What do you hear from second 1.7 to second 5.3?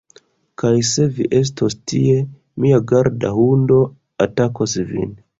tie, mia garda hundo atakos vin